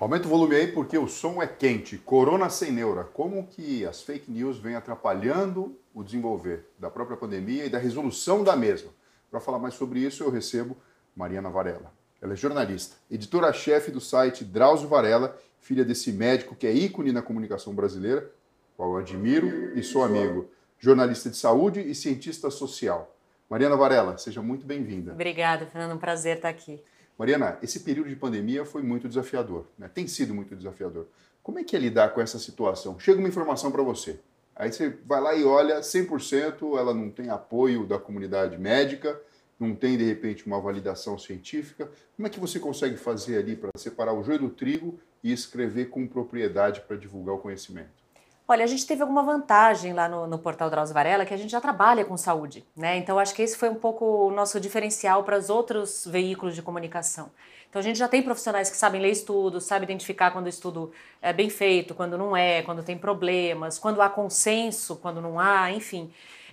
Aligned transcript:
Aumenta 0.00 0.26
o 0.26 0.30
volume 0.30 0.54
aí 0.54 0.70
porque 0.70 0.96
o 0.96 1.08
som 1.08 1.42
é 1.42 1.46
quente. 1.46 1.98
Corona 1.98 2.48
sem 2.48 2.70
neura. 2.70 3.02
Como 3.02 3.44
que 3.48 3.84
as 3.84 4.00
fake 4.00 4.30
news 4.30 4.56
vêm 4.56 4.76
atrapalhando 4.76 5.76
o 5.92 6.04
desenvolver 6.04 6.68
da 6.78 6.88
própria 6.88 7.16
pandemia 7.16 7.64
e 7.64 7.68
da 7.68 7.78
resolução 7.78 8.44
da 8.44 8.54
mesma? 8.54 8.92
Para 9.28 9.40
falar 9.40 9.58
mais 9.58 9.74
sobre 9.74 9.98
isso, 9.98 10.22
eu 10.22 10.30
recebo 10.30 10.76
Mariana 11.16 11.50
Varela. 11.50 11.92
Ela 12.22 12.34
é 12.34 12.36
jornalista, 12.36 12.94
editora-chefe 13.10 13.90
do 13.90 14.00
site 14.00 14.44
Drauzio 14.44 14.88
Varela, 14.88 15.36
filha 15.58 15.84
desse 15.84 16.12
médico 16.12 16.54
que 16.54 16.68
é 16.68 16.72
ícone 16.72 17.10
na 17.10 17.20
comunicação 17.20 17.74
brasileira, 17.74 18.30
qual 18.76 18.92
eu 18.92 18.98
admiro 18.98 19.76
e 19.76 19.82
sou 19.82 20.04
amigo. 20.04 20.48
Jornalista 20.78 21.28
de 21.28 21.36
saúde 21.36 21.80
e 21.80 21.92
cientista 21.92 22.50
social. 22.50 23.16
Mariana 23.50 23.76
Varela, 23.76 24.16
seja 24.16 24.40
muito 24.40 24.64
bem-vinda. 24.64 25.12
Obrigada, 25.12 25.66
Fernando. 25.66 25.96
Um 25.96 25.98
prazer 25.98 26.36
estar 26.36 26.50
aqui. 26.50 26.80
Mariana, 27.18 27.58
esse 27.60 27.80
período 27.80 28.08
de 28.08 28.14
pandemia 28.14 28.64
foi 28.64 28.80
muito 28.80 29.08
desafiador, 29.08 29.66
né? 29.76 29.90
tem 29.92 30.06
sido 30.06 30.32
muito 30.32 30.54
desafiador. 30.54 31.08
Como 31.42 31.58
é 31.58 31.64
que 31.64 31.74
é 31.74 31.78
lidar 31.78 32.14
com 32.14 32.20
essa 32.20 32.38
situação? 32.38 33.00
Chega 33.00 33.18
uma 33.18 33.28
informação 33.28 33.72
para 33.72 33.82
você, 33.82 34.20
aí 34.54 34.70
você 34.70 34.90
vai 35.04 35.20
lá 35.20 35.34
e 35.34 35.42
olha, 35.44 35.80
100% 35.80 36.78
ela 36.78 36.94
não 36.94 37.10
tem 37.10 37.28
apoio 37.28 37.84
da 37.84 37.98
comunidade 37.98 38.56
médica, 38.56 39.20
não 39.58 39.74
tem 39.74 39.98
de 39.98 40.04
repente 40.04 40.46
uma 40.46 40.60
validação 40.60 41.18
científica. 41.18 41.90
Como 42.14 42.28
é 42.28 42.30
que 42.30 42.38
você 42.38 42.60
consegue 42.60 42.96
fazer 42.96 43.38
ali 43.38 43.56
para 43.56 43.70
separar 43.76 44.12
o 44.12 44.22
joio 44.22 44.38
do 44.38 44.50
trigo 44.50 45.00
e 45.20 45.32
escrever 45.32 45.86
com 45.86 46.06
propriedade 46.06 46.82
para 46.82 46.96
divulgar 46.96 47.34
o 47.34 47.38
conhecimento? 47.38 48.07
Olha, 48.50 48.64
a 48.64 48.66
gente 48.66 48.86
teve 48.86 49.02
alguma 49.02 49.22
vantagem 49.22 49.92
lá 49.92 50.08
no, 50.08 50.26
no 50.26 50.38
portal 50.38 50.70
Drauzio 50.70 50.94
Varela, 50.94 51.26
que 51.26 51.34
a 51.34 51.36
gente 51.36 51.50
já 51.50 51.60
trabalha 51.60 52.02
com 52.02 52.16
saúde, 52.16 52.64
né? 52.74 52.96
Então 52.96 53.18
acho 53.18 53.34
que 53.34 53.42
esse 53.42 53.54
foi 53.58 53.68
um 53.68 53.74
pouco 53.74 54.06
o 54.06 54.30
nosso 54.30 54.58
diferencial 54.58 55.22
para 55.22 55.36
os 55.36 55.50
outros 55.50 56.06
veículos 56.06 56.54
de 56.54 56.62
comunicação. 56.62 57.30
Então 57.68 57.78
a 57.78 57.82
gente 57.82 57.98
já 57.98 58.08
tem 58.08 58.22
profissionais 58.22 58.70
que 58.70 58.76
sabem 58.78 59.02
ler 59.02 59.10
estudos, 59.10 59.64
sabem 59.64 59.84
identificar 59.84 60.30
quando 60.30 60.46
o 60.46 60.48
estudo 60.48 60.90
é 61.20 61.30
bem 61.30 61.50
feito, 61.50 61.94
quando 61.94 62.16
não 62.16 62.34
é, 62.34 62.62
quando 62.62 62.82
tem 62.82 62.96
problemas, 62.96 63.78
quando 63.78 64.00
há 64.00 64.08
consenso, 64.08 64.96
quando 64.96 65.20
não 65.20 65.38
há, 65.38 65.70
enfim. 65.70 66.10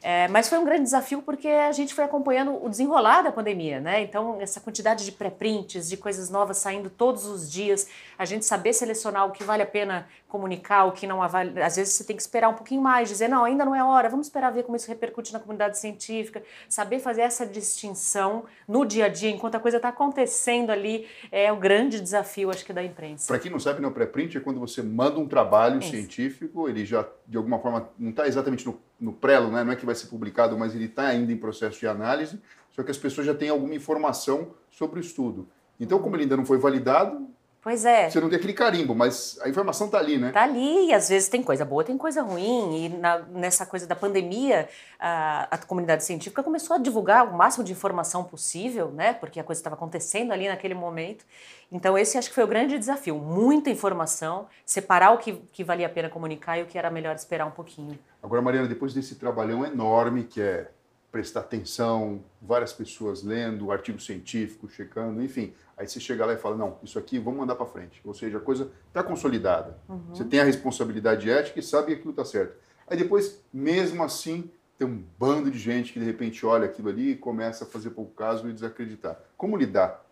É, 0.08 0.28
mas 0.28 0.48
foi 0.48 0.59
um 0.59 0.64
grande 0.64 0.84
desafio 0.84 1.20
porque 1.20 1.48
a 1.48 1.72
gente 1.72 1.92
foi 1.92 2.03
acompanhando 2.03 2.64
o 2.64 2.70
desenrolar 2.70 3.23
da 3.23 3.31
pandemia, 3.31 3.80
né? 3.80 4.03
Então, 4.03 4.39
essa 4.39 4.62
quantidade 4.62 5.03
de 5.03 5.12
pré-prints, 5.12 5.89
de 5.89 5.97
coisas 5.97 6.30
novas 6.30 6.58
saindo 6.58 6.92
todos 6.92 7.25
os 7.25 7.52
dias, 7.52 7.89
a 8.16 8.23
gente 8.23 8.45
saber 8.45 8.72
selecionar 8.73 9.25
o 9.25 9.31
que 9.31 9.44
vale 9.44 9.64
a 9.64 9.66
pena 9.66 10.08
comunicar, 10.36 10.86
o 10.86 10.92
que 10.92 11.08
não 11.08 11.28
vale. 11.28 11.59
Às 11.62 11.78
vezes 11.78 11.94
você 11.94 12.03
tem 12.03 12.16
que 12.16 12.22
esperar 12.22 12.50
um 12.50 12.53
pouquinho 12.53 12.81
mais, 12.81 13.09
dizer, 13.09 13.28
não, 13.28 13.45
ainda 13.45 13.64
não 13.64 13.73
é 13.73 13.84
hora, 13.84 14.09
vamos 14.09 14.28
esperar 14.28 14.52
ver 14.52 14.64
como 14.64 14.75
isso 14.75 14.88
repercute 14.88 15.31
na 15.31 15.39
comunidade 15.39 15.80
científica, 15.80 16.44
saber 16.67 17.00
fazer 17.00 17.22
essa 17.22 17.45
distinção 17.45 18.44
no 18.67 18.86
dia 18.86 19.06
a 19.06 19.09
dia, 19.09 19.30
enquanto 19.30 19.56
a 19.56 19.59
coisa 19.59 19.78
está 19.78 19.90
acontecendo 19.90 20.72
ali, 20.72 21.08
é 21.31 21.52
o 21.52 21.56
grande 21.56 22.00
desafio, 22.00 22.50
acho 22.50 22.66
que, 22.66 22.73
da 22.73 22.84
imprensa. 22.84 23.28
Para 23.28 23.40
quem 23.40 23.50
não 23.50 23.59
sabe, 23.59 23.81
no 23.81 23.92
pré-print 23.92 24.38
é 24.38 24.42
quando 24.42 24.59
você 24.59 24.84
manda 24.84 25.19
um 25.19 25.28
trabalho 25.28 25.80
isso. 25.80 25.90
científico, 25.90 26.67
ele 26.67 26.86
já, 26.86 27.08
de 27.28 27.38
alguma 27.38 27.59
forma, 27.59 27.90
não 27.98 28.12
está 28.12 28.28
exatamente 28.28 28.66
no 28.66 28.80
no 29.00 29.14
prelo, 29.14 29.52
né? 29.52 29.64
não 29.64 29.72
é 29.72 29.76
que 29.76 29.86
vai 29.86 29.95
ser 29.95 30.08
publicado, 30.08 30.58
mas 30.58 30.74
ele 30.74 30.86
está 30.86 31.08
ainda 31.08 31.31
em 31.31 31.38
processo 31.38 31.80
de 31.80 31.88
análise, 31.88 32.41
só 32.72 32.84
que 32.84 32.91
as 32.91 32.97
pessoas 32.97 33.28
já 33.28 33.34
têm 33.34 33.50
alguma 33.50 33.75
informação 33.75 34.53
sobre 34.69 35.00
o 35.00 35.02
estudo. 35.02 35.47
Então, 35.80 36.00
como 36.00 36.16
ele 36.16 36.24
ainda 36.24 36.38
não 36.38 36.46
foi 36.46 36.58
validado, 36.58 37.28
Pois 37.66 37.84
é. 37.84 38.12
Você 38.12 38.20
não 38.20 38.30
tem 38.30 38.38
aquele 38.38 38.53
carimbo, 38.53 38.94
mas 38.94 39.40
a 39.42 39.50
informação 39.50 39.88
está 39.88 39.98
ali, 39.98 40.20
né? 40.20 40.28
Está 40.28 40.44
ali, 40.44 40.90
e 40.90 40.94
às 40.94 41.09
vezes 41.09 41.28
tem 41.28 41.42
coisa 41.42 41.66
boa, 41.66 41.84
tem 41.84 41.98
coisa 41.98 42.22
ruim. 42.22 42.86
E 42.86 42.90
na, 42.90 43.18
nessa 43.18 43.66
coisa 43.66 43.88
da 43.88 43.96
pandemia, 43.96 44.70
a, 45.00 45.48
a, 45.50 45.58
comunidade 45.58 46.04
científica 46.04 46.44
começou 46.44 46.75
a 46.75 46.78
divulgar 46.78 47.28
o 47.28 47.36
máximo 47.36 47.64
de 47.64 47.72
informação 47.72 48.24
possível, 48.24 48.92
né? 48.92 49.14
Porque 49.14 49.40
a 49.40 49.44
coisa 49.44 49.59
estava 49.59 49.75
acontecendo 49.75 50.31
ali 50.31 50.48
naquele 50.48 50.75
momento. 50.75 51.25
Então, 51.72 51.98
esse 51.98 52.20
acho 52.20 52.30
que 52.30 52.36
foi 52.36 52.44
o 52.44 52.48
grande 52.48 52.78
desafio. 52.78 53.16
Muita 53.16 53.72
informação, 53.72 54.46
separar 54.64 55.09
o 55.14 55.18
que, 55.18 55.34
que 55.52 55.64
valia 55.64 55.88
a 55.88 55.90
pena 55.90 56.08
comunicar 56.08 56.59
e 56.59 56.62
o 56.62 56.68
que 56.68 56.78
era 56.78 56.92
melhor 56.92 57.16
esperar 57.16 57.48
um 57.48 57.52
pouquinho. 57.52 57.98
Agora, 58.22 58.44
Mariana, 58.44 58.68
depois 58.68 58.94
desse 58.94 59.16
trabalhão 59.16 59.66
enorme 59.66 60.25
que 60.25 60.40
é 60.40 60.70
prestar 61.16 61.40
atenção, 61.40 62.26
várias 62.42 62.74
pessoas 62.74 63.24
lendo, 63.24 63.72
artigo 63.72 64.02
científico, 64.02 64.68
checando, 64.68 65.24
enfim. 65.24 65.53
Aí 65.78 65.88
você 65.88 65.98
chega 65.98 66.26
lá 66.26 66.34
e 66.34 66.38
fala, 66.38 66.58
não, 66.58 66.78
isso 66.84 67.00
aqui 67.00 67.18
vamos 67.18 67.40
mandar 67.40 67.56
para 67.56 67.66
frente. 67.66 68.02
Ou 68.03 68.14
seja, 68.14 68.38
a 68.38 68.42
coisa 68.42 68.70
está 68.90 69.02
consolidada. 69.02 69.78
Uhum. 69.88 70.09
Você 70.09 70.25
tem 70.25 70.42
a 70.42 70.44
responsabilidade 70.44 71.31
ética 71.31 71.58
e 71.58 71.64
sabe 71.64 71.88
que 71.88 71.94
aquilo 71.94 72.09
está 72.09 72.25
certo. 72.25 72.58
Aí 72.86 72.98
depois, 72.98 73.42
mesmo 73.54 74.04
assim, 74.04 74.52
tem 74.78 74.86
um 74.86 75.06
bando 75.18 75.50
de 75.50 75.58
gente 75.58 75.94
que 75.94 76.00
de 76.02 76.06
repente 76.06 76.46
olha 76.46 76.66
aquilo 76.66 76.90
ali 76.90 77.12
e 77.12 77.16
começa 77.16 77.64
a 77.64 77.68
fazer 77.68 77.92
pouco 77.92 78.12
caso 78.14 78.50
e 78.50 78.52
desacreditar. 78.52 79.18
Como 79.38 79.56
lidar 79.56 80.05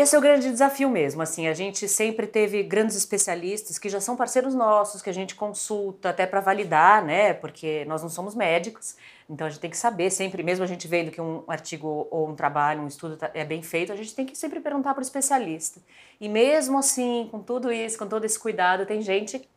esse 0.00 0.14
é 0.14 0.18
o 0.18 0.22
grande 0.22 0.48
desafio 0.50 0.88
mesmo, 0.88 1.20
assim, 1.22 1.48
a 1.48 1.54
gente 1.54 1.88
sempre 1.88 2.26
teve 2.26 2.62
grandes 2.62 2.96
especialistas 2.96 3.78
que 3.78 3.88
já 3.88 4.00
são 4.00 4.14
parceiros 4.14 4.54
nossos, 4.54 5.02
que 5.02 5.10
a 5.10 5.12
gente 5.12 5.34
consulta 5.34 6.10
até 6.10 6.24
para 6.24 6.40
validar, 6.40 7.04
né, 7.04 7.34
porque 7.34 7.84
nós 7.86 8.00
não 8.00 8.08
somos 8.08 8.34
médicos, 8.34 8.96
então 9.28 9.46
a 9.46 9.50
gente 9.50 9.60
tem 9.60 9.70
que 9.70 9.76
saber 9.76 10.10
sempre, 10.10 10.42
mesmo 10.42 10.64
a 10.64 10.68
gente 10.68 10.86
vendo 10.86 11.10
que 11.10 11.20
um 11.20 11.42
artigo 11.48 12.06
ou 12.10 12.28
um 12.28 12.34
trabalho, 12.36 12.80
um 12.80 12.86
estudo 12.86 13.16
tá, 13.16 13.30
é 13.34 13.44
bem 13.44 13.60
feito, 13.60 13.92
a 13.92 13.96
gente 13.96 14.14
tem 14.14 14.24
que 14.24 14.38
sempre 14.38 14.60
perguntar 14.60 14.94
para 14.94 15.00
o 15.00 15.02
especialista. 15.02 15.80
E 16.20 16.28
mesmo 16.28 16.78
assim, 16.78 17.28
com 17.30 17.40
tudo 17.40 17.72
isso, 17.72 17.98
com 17.98 18.06
todo 18.06 18.24
esse 18.24 18.38
cuidado, 18.38 18.86
tem 18.86 19.02
gente 19.02 19.48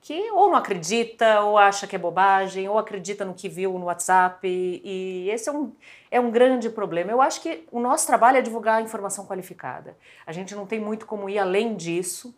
que 0.00 0.30
ou 0.30 0.48
não 0.48 0.56
acredita, 0.56 1.40
ou 1.40 1.58
acha 1.58 1.86
que 1.86 1.96
é 1.96 1.98
bobagem, 1.98 2.68
ou 2.68 2.78
acredita 2.78 3.24
no 3.24 3.34
que 3.34 3.48
viu 3.48 3.78
no 3.78 3.86
WhatsApp, 3.86 4.46
e 4.46 5.28
esse 5.30 5.48
é 5.48 5.52
um, 5.52 5.72
é 6.10 6.20
um 6.20 6.30
grande 6.30 6.70
problema. 6.70 7.10
Eu 7.10 7.20
acho 7.20 7.40
que 7.40 7.66
o 7.72 7.80
nosso 7.80 8.06
trabalho 8.06 8.38
é 8.38 8.42
divulgar 8.42 8.78
a 8.78 8.82
informação 8.82 9.26
qualificada. 9.26 9.96
A 10.26 10.32
gente 10.32 10.54
não 10.54 10.66
tem 10.66 10.78
muito 10.78 11.06
como 11.06 11.28
ir 11.28 11.38
além 11.38 11.74
disso, 11.74 12.34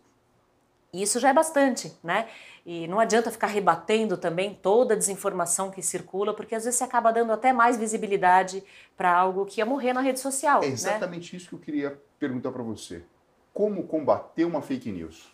e 0.91 1.03
isso 1.03 1.19
já 1.19 1.29
é 1.29 1.33
bastante, 1.33 1.95
né? 2.03 2.27
E 2.65 2.87
não 2.87 2.99
adianta 2.99 3.31
ficar 3.31 3.47
rebatendo 3.47 4.17
também 4.17 4.53
toda 4.53 4.93
a 4.93 4.97
desinformação 4.97 5.71
que 5.71 5.81
circula, 5.81 6.33
porque 6.33 6.55
às 6.55 6.65
vezes 6.65 6.77
você 6.77 6.83
acaba 6.83 7.11
dando 7.11 7.31
até 7.31 7.53
mais 7.53 7.77
visibilidade 7.77 8.63
para 8.97 9.11
algo 9.11 9.45
que 9.45 9.61
ia 9.61 9.65
morrer 9.65 9.93
na 9.93 10.01
rede 10.01 10.19
social. 10.19 10.63
É 10.63 10.67
né? 10.67 10.73
exatamente 10.73 11.33
né? 11.33 11.37
isso 11.37 11.49
que 11.49 11.55
eu 11.55 11.59
queria 11.59 11.99
perguntar 12.19 12.51
para 12.51 12.63
você. 12.63 13.03
Como 13.53 13.83
combater 13.83 14.45
uma 14.45 14.61
fake 14.61 14.91
news? 14.91 15.33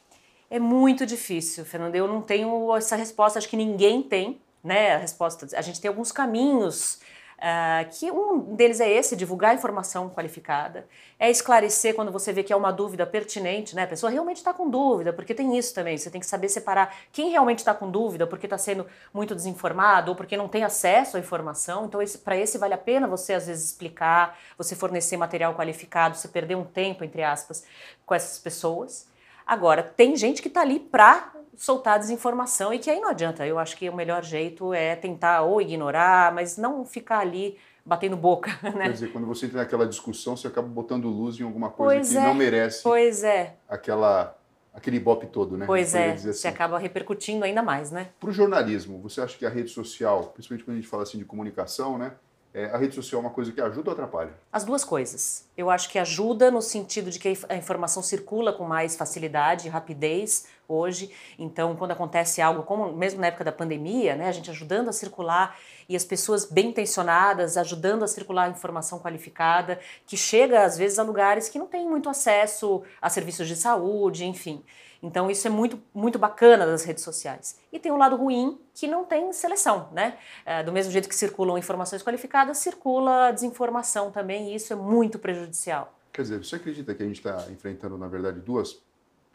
É 0.50 0.60
muito 0.60 1.06
difícil, 1.06 1.66
Fernando. 1.66 1.96
Eu 1.96 2.08
não 2.08 2.22
tenho 2.22 2.76
essa 2.76 2.96
resposta, 2.96 3.40
acho 3.40 3.50
que 3.50 3.58
ninguém 3.58 4.02
tem, 4.02 4.40
né? 4.64 4.96
A 4.96 4.98
resposta. 4.98 5.48
A 5.58 5.62
gente 5.62 5.82
tem 5.82 5.90
alguns 5.90 6.12
caminhos. 6.12 7.00
Uh, 7.36 7.90
que 7.92 8.10
um 8.10 8.56
deles 8.56 8.80
é 8.80 8.90
esse, 8.90 9.14
divulgar 9.14 9.54
informação 9.54 10.10
qualificada, 10.10 10.88
é 11.20 11.30
esclarecer 11.30 11.94
quando 11.94 12.10
você 12.10 12.32
vê 12.32 12.42
que 12.44 12.54
é 12.54 12.56
uma 12.56 12.72
dúvida 12.72 13.06
pertinente, 13.06 13.76
né? 13.76 13.84
A 13.84 13.88
pessoa 13.88 14.10
realmente 14.10 14.38
está 14.38 14.54
com 14.54 14.70
dúvida, 14.70 15.12
porque 15.12 15.34
tem 15.34 15.58
isso 15.58 15.76
também, 15.76 15.98
você 15.98 16.10
tem 16.10 16.22
que 16.22 16.26
saber 16.26 16.48
separar 16.48 16.96
quem 17.12 17.32
realmente 17.32 17.60
está 17.60 17.74
com 17.74 17.92
dúvida, 17.92 18.26
porque 18.26 18.46
está 18.46 18.58
sendo 18.58 18.88
muito 19.14 19.36
desinformado 19.36 20.12
ou 20.12 20.16
porque 20.16 20.38
não 20.38 20.48
tem 20.48 20.64
acesso 20.64 21.18
à 21.18 21.20
informação. 21.20 21.86
Então, 21.86 22.00
para 22.24 22.38
esse 22.38 22.58
vale 22.58 22.74
a 22.74 22.78
pena 22.78 23.06
você 23.06 23.34
às 23.34 23.48
vezes 23.48 23.66
explicar, 23.66 24.40
você 24.58 24.74
fornecer 24.74 25.18
material 25.18 25.54
qualificado, 25.56 26.16
você 26.16 26.30
perder 26.30 26.56
um 26.56 26.64
tempo, 26.64 27.04
entre 27.04 27.22
aspas, 27.22 27.66
com 28.06 28.16
essas 28.16 28.40
pessoas. 28.40 29.14
Agora, 29.46 29.84
tem 29.84 30.16
gente 30.16 30.42
que 30.42 30.48
está 30.48 30.62
ali 30.62 30.80
para 30.80 31.32
soltar 31.56 32.00
desinformação 32.00 32.74
e 32.74 32.80
que 32.80 32.90
aí 32.90 33.00
não 33.00 33.10
adianta. 33.10 33.46
Eu 33.46 33.60
acho 33.60 33.78
que 33.78 33.90
o 33.90 33.96
melhor 33.96 34.24
jeito 34.24 34.74
é 34.74 34.96
tentar 34.96 35.44
ou 35.44 35.62
ignorar, 35.62 36.34
mas 36.34 36.58
não 36.58 36.84
ficar 36.86 37.20
ali 37.20 37.58
batendo 37.86 38.18
boca. 38.18 38.52
Né? 38.76 38.86
Quer 38.86 38.94
dizer, 38.94 39.12
quando 39.12 39.28
você 39.28 39.46
entra 39.46 39.60
naquela 39.60 39.88
discussão, 39.88 40.36
você 40.36 40.48
acaba 40.48 40.68
botando 40.68 41.08
luz 41.08 41.40
em 41.40 41.44
alguma 41.44 41.70
coisa 41.70 41.96
pois 41.96 42.10
que 42.10 42.18
é, 42.18 42.22
não 42.22 42.34
merece 42.34 42.84
pois 42.84 43.24
é. 43.24 43.56
aquela, 43.70 44.36
aquele 44.74 44.98
ibope 44.98 45.28
todo, 45.28 45.56
né? 45.58 45.66
Pois 45.66 45.94
é, 45.94 46.14
assim. 46.14 46.34
você 46.34 46.48
acaba 46.48 46.78
repercutindo 46.80 47.46
ainda 47.46 47.62
mais, 47.62 47.92
né? 47.92 48.10
Para 48.20 48.30
o 48.30 48.34
jornalismo, 48.34 49.00
você 49.00 49.22
acha 49.22 49.38
que 49.38 49.46
a 49.46 49.50
rede 49.50 49.70
social, 49.70 50.32
principalmente 50.34 50.66
quando 50.66 50.78
a 50.78 50.80
gente 50.82 50.90
fala 50.90 51.04
assim 51.04 51.18
de 51.18 51.26
comunicação, 51.26 51.98
né? 51.98 52.14
É, 52.56 52.68
a 52.68 52.78
rede 52.78 52.96
social 52.96 53.22
é 53.22 53.26
uma 53.26 53.34
coisa 53.34 53.52
que 53.52 53.60
ajuda 53.60 53.90
ou 53.90 53.94
atrapalha? 53.94 54.32
As 54.50 54.64
duas 54.64 54.86
coisas. 54.86 55.46
Eu 55.58 55.70
acho 55.70 55.90
que 55.90 56.00
ajuda 56.00 56.50
no 56.50 56.62
sentido 56.62 57.12
de 57.12 57.20
que 57.20 57.38
a 57.50 57.56
informação 57.58 58.02
circula 58.02 58.54
com 58.54 58.64
mais 58.64 58.96
facilidade 58.96 59.68
e 59.68 59.70
rapidez 59.70 60.48
hoje. 60.66 61.12
Então, 61.38 61.76
quando 61.76 61.92
acontece 61.92 62.42
algo, 62.42 62.64
como 62.64 62.94
mesmo 62.94 63.20
na 63.20 63.28
época 63.28 63.44
da 63.44 63.52
pandemia, 63.52 64.16
né, 64.16 64.30
a 64.30 64.32
gente 64.32 64.50
ajudando 64.50 64.88
a 64.88 64.94
circular 64.94 65.58
e 65.90 65.98
as 65.98 66.06
pessoas 66.06 66.46
bem 66.46 66.70
intencionadas 66.70 67.58
ajudando 67.58 68.04
a 68.04 68.08
circular 68.08 68.50
informação 68.50 69.00
qualificada, 69.00 69.78
que 70.08 70.16
chega 70.16 70.64
às 70.64 70.78
vezes 70.78 70.98
a 70.98 71.04
lugares 71.04 71.50
que 71.50 71.60
não 71.60 71.68
têm 71.68 71.86
muito 71.86 72.08
acesso 72.08 72.84
a 73.02 73.10
serviços 73.10 73.50
de 73.50 73.58
saúde, 73.58 74.24
enfim. 74.24 74.64
Então 75.06 75.30
isso 75.30 75.46
é 75.46 75.52
muito, 75.52 75.80
muito 75.94 76.18
bacana 76.18 76.66
das 76.66 76.84
redes 76.84 77.04
sociais. 77.04 77.60
E 77.72 77.78
tem 77.78 77.92
um 77.92 77.98
lado 77.98 78.16
ruim 78.16 78.60
que 78.74 78.88
não 78.88 79.06
tem 79.06 79.32
seleção, 79.32 79.88
né? 79.92 80.18
É, 80.44 80.64
do 80.64 80.72
mesmo 80.72 80.92
jeito 80.92 81.08
que 81.08 81.16
circulam 81.16 81.58
informações 81.58 82.02
qualificadas, 82.02 82.58
circula 82.58 83.32
desinformação 83.32 84.10
também, 84.10 84.52
e 84.52 84.56
isso 84.56 84.74
é 84.74 84.76
muito 84.76 85.20
prejudicial. 85.20 85.94
Quer 86.12 86.24
dizer, 86.24 86.44
você 86.44 86.56
acredita 86.56 86.96
que 86.96 87.04
a 87.04 87.06
gente 87.06 87.18
está 87.18 87.46
enfrentando, 87.52 87.98
na 88.00 88.08
verdade, 88.08 88.40
duas, 88.40 88.82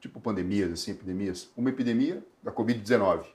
tipo 0.01 0.21
pandemias, 0.21 0.73
assim, 0.73 0.91
epidemias? 0.91 1.49
Uma 1.57 1.71
epidemia 1.71 2.21
da 2.43 2.51
Covid-19, 2.51 3.27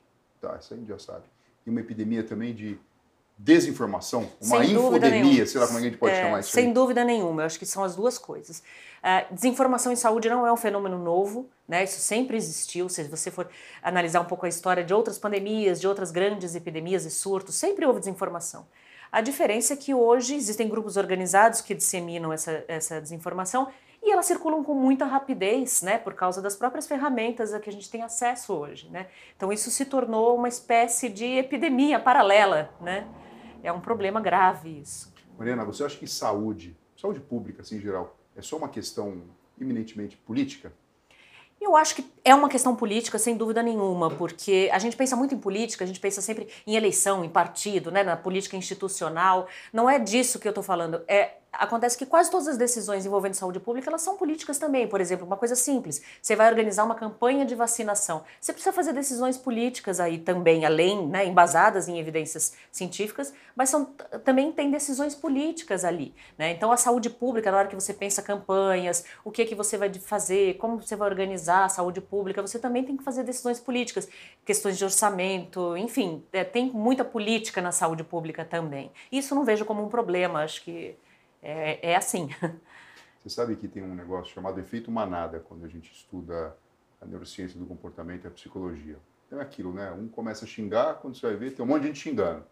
tá, 0.41 0.57
isso 0.59 0.73
a 0.73 0.77
gente 0.77 0.89
já 0.89 0.99
sabe. 0.99 1.23
E 1.65 1.69
uma 1.69 1.79
epidemia 1.79 2.23
também 2.23 2.53
de 2.53 2.77
desinformação, 3.37 4.29
uma 4.41 4.63
infodemia, 4.63 5.45
sei 5.45 5.59
lá 5.59 5.67
como 5.67 5.79
é 5.79 5.81
a 5.81 5.83
gente 5.85 5.97
pode 5.97 6.13
é, 6.13 6.21
chamar 6.21 6.39
isso. 6.39 6.51
Sem 6.51 6.67
aí. 6.67 6.73
dúvida 6.73 7.03
nenhuma, 7.03 7.41
eu 7.41 7.45
acho 7.45 7.59
que 7.59 7.65
são 7.65 7.83
as 7.83 7.95
duas 7.95 8.17
coisas. 8.17 8.59
Uh, 8.59 9.33
desinformação 9.33 9.91
em 9.91 9.95
saúde 9.95 10.29
não 10.29 10.47
é 10.47 10.51
um 10.51 10.57
fenômeno 10.57 10.97
novo, 10.97 11.47
né? 11.67 11.83
Isso 11.83 11.99
sempre 11.99 12.37
existiu. 12.37 12.89
Se 12.89 13.03
você 13.03 13.29
for 13.29 13.47
analisar 13.83 14.21
um 14.21 14.25
pouco 14.25 14.45
a 14.45 14.49
história 14.49 14.83
de 14.83 14.93
outras 14.93 15.19
pandemias, 15.19 15.79
de 15.79 15.87
outras 15.87 16.11
grandes 16.11 16.55
epidemias 16.55 17.05
e 17.05 17.11
surtos, 17.11 17.55
sempre 17.55 17.85
houve 17.85 17.99
desinformação. 17.99 18.65
A 19.11 19.21
diferença 19.21 19.73
é 19.73 19.77
que 19.77 19.93
hoje 19.93 20.35
existem 20.35 20.67
grupos 20.67 20.97
organizados 20.97 21.61
que 21.61 21.75
disseminam 21.75 22.33
essa, 22.33 22.65
essa 22.67 22.99
desinformação 22.99 23.67
e 24.01 24.11
elas 24.11 24.25
circulam 24.25 24.63
com 24.63 24.73
muita 24.73 25.05
rapidez, 25.05 25.81
né, 25.81 25.97
por 25.97 26.13
causa 26.13 26.41
das 26.41 26.55
próprias 26.55 26.85
ferramentas 26.88 27.53
a 27.53 27.59
que 27.59 27.69
a 27.69 27.73
gente 27.73 27.89
tem 27.89 28.03
acesso 28.03 28.53
hoje, 28.53 28.88
né? 28.89 29.07
Então 29.35 29.51
isso 29.51 29.71
se 29.71 29.85
tornou 29.85 30.35
uma 30.35 30.47
espécie 30.47 31.09
de 31.09 31.25
epidemia 31.25 31.99
paralela, 31.99 32.69
né? 32.79 33.07
É 33.65 33.71
um 33.71 33.81
problema 33.81 34.21
grave 34.21 34.79
isso. 34.79 35.12
Mariana, 35.39 35.65
você 35.65 35.83
acha 35.83 35.97
que 35.97 36.06
saúde, 36.06 36.77
saúde 36.95 37.19
pública 37.19 37.63
assim, 37.63 37.77
em 37.77 37.81
geral, 37.81 38.15
é 38.35 38.41
só 38.41 38.57
uma 38.57 38.69
questão 38.69 39.23
eminentemente 39.59 40.15
política? 40.17 40.71
Eu 41.59 41.75
acho 41.75 41.95
que 41.95 42.06
é 42.23 42.35
uma 42.35 42.47
questão 42.47 42.75
política, 42.75 43.17
sem 43.17 43.35
dúvida 43.35 43.63
nenhuma, 43.63 44.12
porque 44.12 44.69
a 44.71 44.77
gente 44.77 44.95
pensa 44.95 45.15
muito 45.15 45.33
em 45.33 45.39
política, 45.39 45.83
a 45.83 45.88
gente 45.88 46.00
pensa 46.00 46.21
sempre 46.21 46.47
em 46.67 46.75
eleição, 46.75 47.25
em 47.25 47.29
partido, 47.29 47.89
né, 47.89 48.03
na 48.03 48.15
política 48.15 48.56
institucional. 48.56 49.47
Não 49.73 49.89
é 49.89 49.97
disso 49.97 50.38
que 50.38 50.47
eu 50.47 50.51
estou 50.51 50.63
falando. 50.63 51.01
É 51.07 51.38
acontece 51.59 51.97
que 51.97 52.05
quase 52.05 52.29
todas 52.29 52.47
as 52.47 52.57
decisões 52.57 53.05
envolvendo 53.05 53.33
saúde 53.33 53.59
pública 53.59 53.89
elas 53.89 54.01
são 54.01 54.17
políticas 54.17 54.57
também. 54.57 54.87
Por 54.87 55.01
exemplo, 55.01 55.25
uma 55.25 55.37
coisa 55.37 55.55
simples: 55.55 56.01
você 56.21 56.35
vai 56.35 56.49
organizar 56.49 56.83
uma 56.83 56.95
campanha 56.95 57.45
de 57.45 57.55
vacinação. 57.55 58.23
Você 58.39 58.53
precisa 58.53 58.73
fazer 58.73 58.93
decisões 58.93 59.37
políticas 59.37 59.99
aí 59.99 60.17
também, 60.17 60.65
além, 60.65 61.07
né, 61.07 61.25
embasadas 61.25 61.87
em 61.87 61.99
evidências 61.99 62.53
científicas, 62.71 63.33
mas 63.55 63.69
são, 63.69 63.85
também 64.23 64.51
tem 64.51 64.69
decisões 64.69 65.15
políticas 65.15 65.85
ali. 65.85 66.13
Né? 66.37 66.51
Então, 66.51 66.71
a 66.71 66.77
saúde 66.77 67.09
pública, 67.09 67.51
na 67.51 67.57
hora 67.57 67.67
que 67.67 67.75
você 67.75 67.93
pensa 67.93 68.21
campanhas, 68.21 69.05
o 69.23 69.31
que 69.31 69.41
é 69.41 69.45
que 69.45 69.55
você 69.55 69.77
vai 69.77 69.93
fazer, 69.93 70.55
como 70.57 70.81
você 70.81 70.95
vai 70.95 71.09
organizar 71.09 71.65
a 71.65 71.69
saúde 71.69 72.01
pública, 72.01 72.41
você 72.41 72.59
também 72.59 72.83
tem 72.83 72.97
que 72.97 73.03
fazer 73.03 73.23
decisões 73.23 73.59
políticas, 73.59 74.07
questões 74.43 74.77
de 74.77 74.83
orçamento, 74.83 75.75
enfim, 75.77 76.23
é, 76.33 76.43
tem 76.43 76.71
muita 76.71 77.03
política 77.03 77.61
na 77.61 77.71
saúde 77.71 78.03
pública 78.03 78.43
também. 78.43 78.91
Isso 79.11 79.33
não 79.33 79.45
vejo 79.45 79.65
como 79.65 79.83
um 79.83 79.89
problema, 79.89 80.43
acho 80.43 80.63
que 80.63 80.95
é, 81.45 81.92
é 81.92 81.95
assim. 81.95 82.30
Você 83.21 83.30
sabe 83.30 83.56
que 83.56 83.68
tem 83.68 83.83
um 83.83 83.95
negócio 83.95 84.33
chamado 84.33 84.59
efeito 84.59 84.92
manada 84.92 85.39
quando 85.39 85.65
a 85.65 85.68
gente 85.68 85.92
estuda 85.92 86.56
a 87.01 87.06
neurociência 87.06 87.59
do 87.59 87.65
comportamento 87.65 88.25
e 88.25 88.27
a 88.27 88.31
psicologia. 88.31 88.97
É 89.31 89.39
aquilo, 89.39 89.74
né? 89.74 89.92
Um 89.92 90.07
começa 90.07 90.45
a 90.45 90.47
xingar, 90.47 90.95
quando 90.95 91.15
você 91.15 91.25
vai 91.25 91.36
ver, 91.36 91.51
tem 91.51 91.65
um 91.65 91.68
monte 91.68 91.81
de 91.81 91.88
gente 91.88 92.00
xingando. 92.00 92.44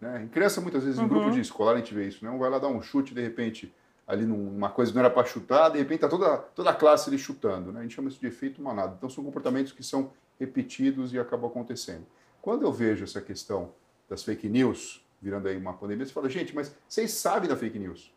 Né? 0.00 0.22
Em 0.24 0.28
criança, 0.28 0.60
muitas 0.60 0.84
vezes, 0.84 0.98
em 0.98 1.02
uhum. 1.02 1.08
grupo 1.08 1.30
de 1.30 1.40
escolar, 1.40 1.74
a 1.74 1.76
gente 1.76 1.94
vê 1.94 2.08
isso, 2.08 2.24
né? 2.24 2.30
Um 2.30 2.38
vai 2.38 2.50
lá 2.50 2.58
dar 2.58 2.68
um 2.68 2.80
chute, 2.80 3.14
de 3.14 3.20
repente, 3.20 3.74
ali 4.06 4.24
numa 4.24 4.70
coisa 4.70 4.90
que 4.90 4.96
não 4.96 5.04
era 5.04 5.12
para 5.12 5.26
chutar, 5.26 5.70
de 5.70 5.78
repente 5.78 6.00
tá 6.00 6.08
toda, 6.08 6.38
toda 6.38 6.70
a 6.70 6.74
classe 6.74 7.08
ali 7.08 7.18
chutando, 7.18 7.72
né? 7.72 7.80
A 7.80 7.82
gente 7.82 7.94
chama 7.94 8.08
isso 8.08 8.20
de 8.20 8.26
efeito 8.26 8.62
manada. 8.62 8.94
Então, 8.96 9.08
são 9.08 9.24
comportamentos 9.24 9.72
que 9.72 9.82
são 9.82 10.12
repetidos 10.38 11.12
e 11.12 11.18
acabam 11.18 11.50
acontecendo. 11.50 12.06
Quando 12.40 12.62
eu 12.64 12.72
vejo 12.72 13.04
essa 13.04 13.20
questão 13.20 13.72
das 14.08 14.22
fake 14.22 14.48
news, 14.48 15.06
virando 15.20 15.48
aí 15.48 15.56
uma 15.56 15.72
pandemia, 15.74 16.06
você 16.06 16.12
fala, 16.12 16.28
gente, 16.28 16.54
mas 16.54 16.74
vocês 16.88 17.10
sabem 17.12 17.48
da 17.48 17.56
fake 17.56 17.78
news 17.78 18.16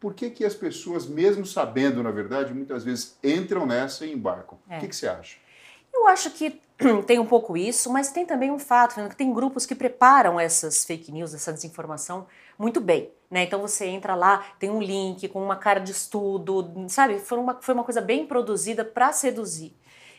por 0.00 0.14
que, 0.14 0.30
que 0.30 0.44
as 0.44 0.54
pessoas, 0.54 1.06
mesmo 1.06 1.46
sabendo, 1.46 2.02
na 2.02 2.10
verdade, 2.10 2.52
muitas 2.52 2.84
vezes 2.84 3.16
entram 3.22 3.66
nessa 3.66 4.04
e 4.04 4.12
embarcam? 4.12 4.58
É. 4.68 4.76
O 4.76 4.80
que, 4.80 4.88
que 4.88 4.96
você 4.96 5.08
acha? 5.08 5.38
Eu 5.92 6.06
acho 6.06 6.30
que 6.30 6.60
tem 7.06 7.18
um 7.18 7.26
pouco 7.26 7.56
isso, 7.56 7.90
mas 7.90 8.12
tem 8.12 8.26
também 8.26 8.50
um 8.50 8.58
fato, 8.58 8.94
que 9.08 9.16
tem 9.16 9.32
grupos 9.32 9.64
que 9.64 9.74
preparam 9.74 10.38
essas 10.38 10.84
fake 10.84 11.10
news, 11.10 11.34
essa 11.34 11.52
desinformação 11.52 12.26
muito 12.58 12.80
bem. 12.80 13.10
Né? 13.30 13.44
Então 13.44 13.60
você 13.60 13.86
entra 13.86 14.14
lá, 14.14 14.44
tem 14.58 14.70
um 14.70 14.80
link 14.80 15.26
com 15.28 15.42
uma 15.42 15.56
cara 15.56 15.80
de 15.80 15.90
estudo, 15.90 16.72
sabe? 16.88 17.18
Foi 17.18 17.38
uma, 17.38 17.58
foi 17.60 17.74
uma 17.74 17.84
coisa 17.84 18.00
bem 18.00 18.26
produzida 18.26 18.84
para 18.84 19.12
seduzir. 19.12 19.74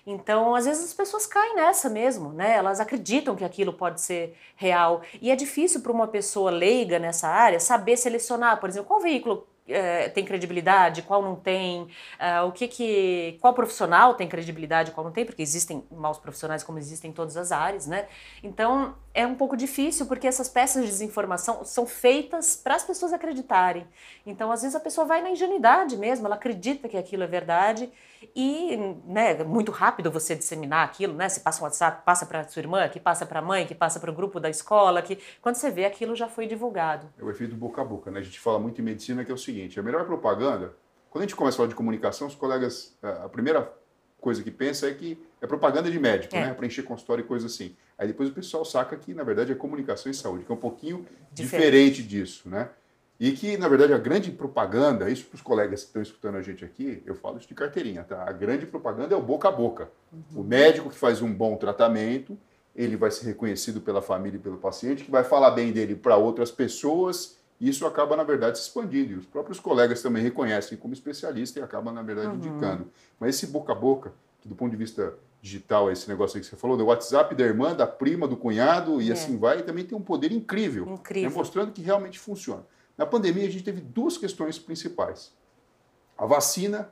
Então, 0.05 0.55
às 0.55 0.65
vezes 0.65 0.85
as 0.85 0.93
pessoas 0.93 1.25
caem 1.25 1.55
nessa 1.55 1.89
mesmo, 1.89 2.31
né? 2.31 2.55
Elas 2.55 2.79
acreditam 2.79 3.35
que 3.35 3.43
aquilo 3.43 3.73
pode 3.73 3.99
ser 3.99 4.37
real. 4.55 5.01
E 5.21 5.29
é 5.29 5.35
difícil 5.35 5.81
para 5.81 5.91
uma 5.91 6.07
pessoa 6.07 6.49
leiga 6.49 6.97
nessa 6.97 7.27
área 7.27 7.59
saber 7.59 7.97
selecionar, 7.97 8.57
por 8.57 8.69
exemplo, 8.69 8.87
qual 8.87 9.01
veículo 9.01 9.45
é, 9.67 10.09
tem 10.09 10.23
credibilidade, 10.23 11.01
qual 11.01 11.21
não 11.21 11.35
tem, 11.35 11.83
uh, 11.83 12.47
o 12.47 12.51
que 12.51 12.67
que, 12.67 13.37
qual 13.41 13.53
profissional 13.53 14.13
tem 14.13 14.27
credibilidade, 14.27 14.91
qual 14.91 15.03
não 15.03 15.11
tem, 15.11 15.25
porque 15.25 15.41
existem 15.41 15.83
maus 15.91 16.17
profissionais 16.17 16.63
como 16.63 16.77
existem 16.77 17.11
em 17.11 17.13
todas 17.13 17.35
as 17.37 17.51
áreas, 17.51 17.85
né? 17.85 18.07
Então 18.41 18.95
é 19.13 19.25
um 19.25 19.35
pouco 19.35 19.57
difícil 19.57 20.05
porque 20.05 20.27
essas 20.27 20.47
peças 20.47 20.83
de 20.83 20.89
desinformação 20.89 21.65
são 21.65 21.85
feitas 21.85 22.55
para 22.55 22.75
as 22.75 22.83
pessoas 22.83 23.13
acreditarem. 23.13 23.85
Então 24.25 24.51
às 24.51 24.61
vezes 24.61 24.75
a 24.75 24.79
pessoa 24.79 25.05
vai 25.05 25.21
na 25.21 25.31
ingenuidade 25.31 25.97
mesmo, 25.97 26.25
ela 26.25 26.35
acredita 26.35 26.87
que 26.87 26.97
aquilo 26.97 27.23
é 27.23 27.27
verdade 27.27 27.91
e, 28.35 28.77
né, 29.05 29.39
é 29.39 29.43
muito 29.43 29.71
rápido 29.71 30.11
você 30.11 30.35
disseminar 30.35 30.85
aquilo, 30.85 31.13
né? 31.13 31.29
Você 31.29 31.39
passa 31.39 31.61
um 31.61 31.63
WhatsApp, 31.63 32.03
passa 32.05 32.25
para 32.25 32.47
sua 32.47 32.59
irmã, 32.59 32.87
que 32.89 32.99
passa 32.99 33.25
para 33.25 33.39
a 33.39 33.41
mãe, 33.41 33.65
que 33.65 33.75
passa 33.75 33.99
para 33.99 34.11
o 34.11 34.13
grupo 34.13 34.39
da 34.39 34.49
escola, 34.49 35.01
que 35.01 35.17
quando 35.41 35.55
você 35.55 35.69
vê 35.69 35.85
aquilo 35.85 36.15
já 36.15 36.27
foi 36.27 36.47
divulgado. 36.47 37.07
É 37.17 37.23
o 37.23 37.29
efeito 37.29 37.55
boca 37.55 37.81
a 37.81 37.85
boca, 37.85 38.11
né? 38.11 38.19
A 38.19 38.23
gente 38.23 38.39
fala 38.39 38.59
muito 38.59 38.81
em 38.81 38.83
medicina 38.83 39.23
que 39.23 39.31
é 39.31 39.33
o 39.33 39.37
seguinte, 39.37 39.79
a 39.79 39.83
melhor 39.83 40.05
propaganda, 40.05 40.73
quando 41.09 41.23
a 41.23 41.27
gente 41.27 41.35
começa 41.35 41.55
a 41.55 41.57
falar 41.57 41.69
de 41.69 41.75
comunicação, 41.75 42.27
os 42.27 42.35
colegas, 42.35 42.97
a 43.01 43.29
primeira 43.29 43.73
coisa 44.19 44.43
que 44.43 44.51
pensa 44.51 44.87
é 44.87 44.93
que 44.93 45.17
é 45.41 45.47
propaganda 45.47 45.89
de 45.89 45.99
médico, 45.99 46.35
é. 46.35 46.47
né? 46.47 46.53
Para 46.53 46.65
encher 46.65 46.83
consultório 46.83 47.23
e 47.23 47.27
coisa 47.27 47.47
assim. 47.47 47.75
Aí 47.97 48.07
depois 48.07 48.29
o 48.29 48.33
pessoal 48.33 48.65
saca 48.65 48.95
que, 48.97 49.13
na 49.13 49.23
verdade, 49.23 49.51
é 49.51 49.55
comunicação 49.55 50.11
e 50.11 50.15
saúde, 50.15 50.45
que 50.45 50.51
é 50.51 50.55
um 50.55 50.59
pouquinho 50.59 51.05
diferente, 51.31 52.01
diferente 52.01 52.03
disso, 52.03 52.49
né? 52.49 52.69
E 53.19 53.31
que, 53.31 53.57
na 53.57 53.67
verdade, 53.67 53.93
a 53.93 53.97
grande 53.97 54.31
propaganda, 54.31 55.09
isso 55.09 55.25
para 55.25 55.35
os 55.35 55.41
colegas 55.41 55.81
que 55.81 55.87
estão 55.87 56.01
escutando 56.01 56.35
a 56.35 56.41
gente 56.41 56.63
aqui, 56.63 57.01
eu 57.05 57.15
falo 57.15 57.37
isso 57.37 57.47
de 57.47 57.55
carteirinha, 57.55 58.03
tá? 58.03 58.23
A 58.27 58.31
grande 58.31 58.65
propaganda 58.65 59.15
é 59.15 59.17
o 59.17 59.21
boca 59.21 59.47
a 59.47 59.51
boca. 59.51 59.89
Uhum. 60.13 60.41
O 60.41 60.43
médico 60.43 60.89
que 60.89 60.97
faz 60.97 61.21
um 61.21 61.33
bom 61.33 61.55
tratamento, 61.55 62.37
ele 62.75 62.95
vai 62.95 63.09
ser 63.09 63.25
reconhecido 63.25 63.81
pela 63.81 64.03
família 64.03 64.37
e 64.37 64.39
pelo 64.39 64.57
paciente, 64.57 65.03
que 65.03 65.09
vai 65.09 65.23
falar 65.23 65.51
bem 65.51 65.71
dele 65.71 65.95
para 65.95 66.15
outras 66.15 66.51
pessoas, 66.51 67.37
e 67.59 67.67
isso 67.67 67.87
acaba, 67.87 68.15
na 68.15 68.23
verdade, 68.23 68.59
se 68.59 68.65
expandindo. 68.65 69.13
E 69.13 69.15
os 69.15 69.25
próprios 69.25 69.59
colegas 69.59 69.99
também 70.03 70.21
reconhecem 70.21 70.77
como 70.77 70.93
especialista 70.93 71.59
e 71.59 71.63
acabam, 71.63 71.91
na 71.91 72.03
verdade, 72.03 72.27
uhum. 72.27 72.35
indicando. 72.35 72.87
Mas 73.19 73.35
esse 73.35 73.47
boca 73.47 73.71
a 73.71 73.75
boca, 73.75 74.13
que 74.41 74.47
do 74.47 74.53
ponto 74.53 74.69
de 74.69 74.77
vista 74.77 75.15
digital, 75.41 75.91
esse 75.91 76.07
negócio 76.07 76.37
aí 76.37 76.43
que 76.43 76.47
você 76.47 76.55
falou, 76.55 76.77
do 76.77 76.85
WhatsApp 76.85 77.33
da 77.33 77.43
irmã, 77.43 77.73
da 77.73 77.87
prima, 77.87 78.27
do 78.27 78.37
cunhado, 78.37 79.01
e 79.01 79.09
é. 79.09 79.13
assim 79.13 79.37
vai, 79.37 79.63
também 79.63 79.83
tem 79.83 79.97
um 79.97 80.01
poder 80.01 80.31
incrível, 80.31 80.87
incrível. 80.87 81.31
Né? 81.31 81.35
mostrando 81.35 81.71
que 81.71 81.81
realmente 81.81 82.19
funciona. 82.19 82.63
Na 82.97 83.05
pandemia, 83.05 83.47
a 83.47 83.49
gente 83.49 83.63
teve 83.63 83.79
duas 83.79 84.17
questões 84.17 84.57
principais: 84.57 85.31
a 86.17 86.25
vacina 86.25 86.89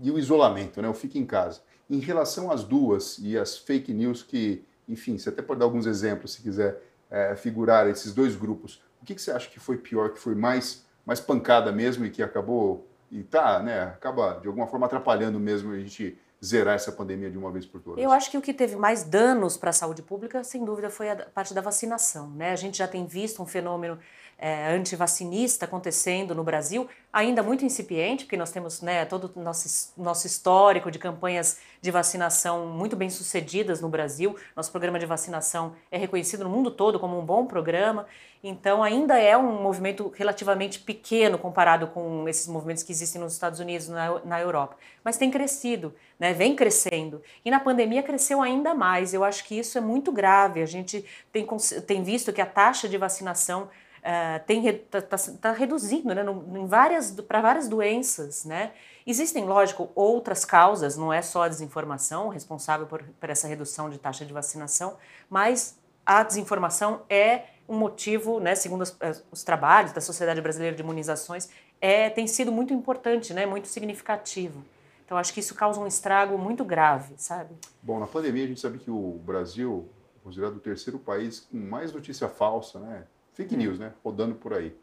e 0.00 0.10
o 0.10 0.18
isolamento, 0.18 0.80
né? 0.80 0.88
o 0.88 0.94
fique 0.94 1.18
em 1.18 1.26
casa. 1.26 1.60
Em 1.88 1.98
relação 1.98 2.50
às 2.50 2.64
duas 2.64 3.18
e 3.18 3.36
as 3.36 3.58
fake 3.58 3.92
news 3.92 4.22
que, 4.22 4.64
enfim, 4.88 5.18
você 5.18 5.28
até 5.28 5.42
pode 5.42 5.58
dar 5.58 5.66
alguns 5.66 5.86
exemplos 5.86 6.32
se 6.32 6.42
quiser 6.42 6.80
é, 7.10 7.34
figurar 7.34 7.88
esses 7.88 8.14
dois 8.14 8.36
grupos. 8.36 8.80
O 9.02 9.04
que, 9.04 9.14
que 9.14 9.20
você 9.20 9.32
acha 9.32 9.50
que 9.50 9.58
foi 9.58 9.76
pior, 9.76 10.10
que 10.10 10.18
foi 10.18 10.34
mais, 10.34 10.86
mais 11.04 11.20
pancada 11.20 11.72
mesmo 11.72 12.06
e 12.06 12.10
que 12.10 12.22
acabou 12.22 12.86
e 13.10 13.24
tá, 13.24 13.60
né, 13.60 13.82
acaba 13.82 14.34
de 14.34 14.46
alguma 14.46 14.68
forma 14.68 14.86
atrapalhando 14.86 15.40
mesmo 15.40 15.72
a 15.72 15.78
gente 15.78 16.16
zerar 16.44 16.74
essa 16.74 16.90
pandemia 16.90 17.30
de 17.30 17.36
uma 17.36 17.50
vez 17.50 17.66
por 17.66 17.80
todas? 17.80 18.02
Eu 18.02 18.10
acho 18.10 18.30
que 18.30 18.38
o 18.38 18.40
que 18.40 18.54
teve 18.54 18.76
mais 18.76 19.04
danos 19.04 19.56
para 19.56 19.70
a 19.70 19.72
saúde 19.72 20.02
pública, 20.02 20.42
sem 20.42 20.64
dúvida, 20.64 20.88
foi 20.88 21.10
a 21.10 21.16
parte 21.16 21.52
da 21.52 21.60
vacinação. 21.60 22.30
Né? 22.30 22.52
A 22.52 22.56
gente 22.56 22.78
já 22.78 22.88
tem 22.88 23.06
visto 23.06 23.42
um 23.42 23.46
fenômeno 23.46 23.98
é, 24.40 24.72
antivacinista 24.74 25.66
acontecendo 25.66 26.34
no 26.34 26.42
Brasil, 26.42 26.88
ainda 27.12 27.42
muito 27.42 27.62
incipiente, 27.62 28.24
porque 28.24 28.38
nós 28.38 28.50
temos 28.50 28.80
né, 28.80 29.04
todo 29.04 29.30
o 29.36 29.40
nosso, 29.40 29.92
nosso 29.98 30.26
histórico 30.26 30.90
de 30.90 30.98
campanhas 30.98 31.58
de 31.82 31.90
vacinação 31.90 32.66
muito 32.66 32.96
bem 32.96 33.10
sucedidas 33.10 33.82
no 33.82 33.88
Brasil. 33.90 34.34
Nosso 34.56 34.70
programa 34.70 34.98
de 34.98 35.04
vacinação 35.04 35.74
é 35.90 35.98
reconhecido 35.98 36.44
no 36.44 36.50
mundo 36.50 36.70
todo 36.70 36.98
como 36.98 37.18
um 37.18 37.24
bom 37.24 37.44
programa. 37.44 38.06
Então, 38.42 38.82
ainda 38.82 39.18
é 39.18 39.36
um 39.36 39.62
movimento 39.62 40.10
relativamente 40.16 40.78
pequeno 40.78 41.36
comparado 41.36 41.86
com 41.88 42.26
esses 42.26 42.46
movimentos 42.46 42.82
que 42.82 42.90
existem 42.90 43.20
nos 43.20 43.34
Estados 43.34 43.60
Unidos 43.60 43.88
na, 43.88 44.18
na 44.24 44.40
Europa. 44.40 44.76
Mas 45.04 45.18
tem 45.18 45.30
crescido, 45.30 45.94
né? 46.18 46.32
vem 46.32 46.56
crescendo. 46.56 47.22
E 47.44 47.50
na 47.50 47.60
pandemia 47.60 48.02
cresceu 48.02 48.40
ainda 48.40 48.74
mais. 48.74 49.12
Eu 49.12 49.24
acho 49.24 49.44
que 49.44 49.58
isso 49.58 49.76
é 49.76 49.80
muito 49.80 50.10
grave. 50.10 50.62
A 50.62 50.66
gente 50.66 51.04
tem, 51.30 51.46
tem 51.86 52.02
visto 52.02 52.32
que 52.32 52.40
a 52.40 52.46
taxa 52.46 52.88
de 52.88 52.96
vacinação 52.96 53.68
está 54.00 54.98
uh, 54.98 55.02
tá, 55.02 55.18
tá 55.40 55.52
reduzindo 55.52 56.14
né, 56.14 56.24
várias, 56.66 57.10
para 57.10 57.42
várias 57.42 57.68
doenças. 57.68 58.46
Né? 58.46 58.72
Existem, 59.06 59.44
lógico, 59.44 59.90
outras 59.94 60.46
causas, 60.46 60.96
não 60.96 61.12
é 61.12 61.20
só 61.20 61.42
a 61.42 61.48
desinformação 61.48 62.28
responsável 62.28 62.86
por, 62.86 63.02
por 63.02 63.28
essa 63.28 63.46
redução 63.46 63.90
de 63.90 63.98
taxa 63.98 64.24
de 64.24 64.32
vacinação, 64.32 64.96
mas 65.28 65.78
a 66.06 66.22
desinformação 66.22 67.02
é 67.08 67.42
um 67.70 67.78
motivo, 67.78 68.40
né, 68.40 68.56
segundo 68.56 68.82
os, 68.82 68.96
os, 69.30 69.44
trabalhos 69.44 69.92
da 69.92 70.00
Sociedade 70.00 70.40
Brasileira 70.40 70.74
de 70.74 70.82
Imunizações, 70.82 71.48
é, 71.80 72.10
tem 72.10 72.26
sido 72.26 72.50
muito 72.50 72.74
importante, 72.74 73.32
né, 73.32 73.46
muito 73.46 73.68
significativo. 73.68 74.64
Então, 75.06 75.16
acho 75.16 75.32
que 75.32 75.38
isso 75.38 75.54
causa 75.54 75.80
um 75.80 75.86
estrago 75.86 76.36
muito 76.36 76.64
grave, 76.64 77.14
sabe? 77.16 77.54
Bom, 77.80 78.00
na 78.00 78.06
pandemia 78.06 78.44
a 78.44 78.48
gente 78.48 78.60
sabe 78.60 78.78
que 78.78 78.90
o 78.90 79.20
Brasil 79.24 79.88
é 80.20 80.24
considerado 80.24 80.56
o 80.56 80.60
terceiro 80.60 80.98
país 80.98 81.40
com 81.40 81.56
mais 81.58 81.92
notícia 81.92 82.28
falsa, 82.28 82.80
né? 82.80 83.04
fake 83.34 83.56
news, 83.56 83.78
né? 83.78 83.92
Rodando 84.04 84.34
por 84.34 84.52
aí. 84.52 84.74